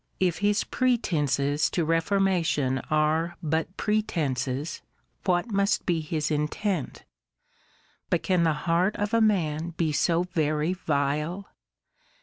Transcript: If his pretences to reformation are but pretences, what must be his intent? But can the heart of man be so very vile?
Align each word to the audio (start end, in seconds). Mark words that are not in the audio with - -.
If 0.19 0.39
his 0.39 0.63
pretences 0.63 1.69
to 1.69 1.85
reformation 1.85 2.79
are 2.89 3.35
but 3.43 3.77
pretences, 3.77 4.81
what 5.25 5.51
must 5.51 5.85
be 5.85 6.01
his 6.01 6.31
intent? 6.31 7.03
But 8.09 8.23
can 8.23 8.41
the 8.41 8.53
heart 8.65 8.95
of 8.95 9.13
man 9.21 9.75
be 9.77 9.91
so 9.91 10.23
very 10.23 10.73
vile? 10.73 11.49